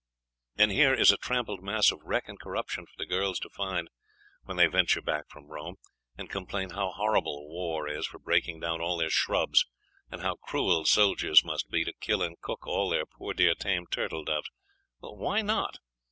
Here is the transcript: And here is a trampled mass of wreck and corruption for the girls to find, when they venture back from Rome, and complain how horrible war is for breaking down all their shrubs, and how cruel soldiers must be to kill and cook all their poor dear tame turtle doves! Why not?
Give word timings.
And 0.57 0.71
here 0.71 0.95
is 0.95 1.11
a 1.11 1.17
trampled 1.17 1.61
mass 1.61 1.91
of 1.91 2.01
wreck 2.01 2.27
and 2.27 2.39
corruption 2.39 2.87
for 2.87 2.93
the 2.97 3.05
girls 3.05 3.37
to 3.41 3.51
find, 3.51 3.87
when 4.45 4.57
they 4.57 4.65
venture 4.65 4.99
back 4.99 5.29
from 5.29 5.45
Rome, 5.45 5.75
and 6.17 6.27
complain 6.27 6.71
how 6.71 6.89
horrible 6.93 7.47
war 7.47 7.87
is 7.87 8.07
for 8.07 8.17
breaking 8.17 8.61
down 8.61 8.81
all 8.81 8.97
their 8.97 9.11
shrubs, 9.11 9.63
and 10.09 10.23
how 10.23 10.37
cruel 10.41 10.85
soldiers 10.85 11.45
must 11.45 11.69
be 11.69 11.83
to 11.85 11.93
kill 12.01 12.23
and 12.23 12.41
cook 12.41 12.65
all 12.65 12.89
their 12.89 13.05
poor 13.05 13.35
dear 13.35 13.53
tame 13.53 13.85
turtle 13.91 14.23
doves! 14.23 14.49
Why 15.01 15.43
not? 15.43 15.77